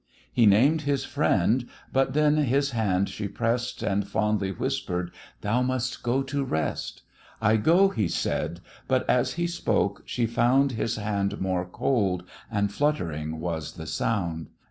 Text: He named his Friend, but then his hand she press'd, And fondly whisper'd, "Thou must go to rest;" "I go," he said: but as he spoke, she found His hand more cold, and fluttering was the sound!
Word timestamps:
He 0.33 0.47
named 0.47 0.81
his 0.81 1.05
Friend, 1.05 1.67
but 1.93 2.13
then 2.13 2.37
his 2.37 2.71
hand 2.71 3.07
she 3.07 3.27
press'd, 3.27 3.83
And 3.83 4.07
fondly 4.07 4.51
whisper'd, 4.51 5.11
"Thou 5.41 5.61
must 5.61 6.01
go 6.01 6.23
to 6.23 6.43
rest;" 6.43 7.03
"I 7.39 7.57
go," 7.57 7.89
he 7.89 8.07
said: 8.07 8.61
but 8.87 9.07
as 9.07 9.33
he 9.33 9.45
spoke, 9.45 10.01
she 10.07 10.25
found 10.25 10.71
His 10.71 10.95
hand 10.95 11.39
more 11.39 11.65
cold, 11.65 12.23
and 12.49 12.71
fluttering 12.73 13.39
was 13.39 13.73
the 13.73 13.85
sound! 13.85 14.47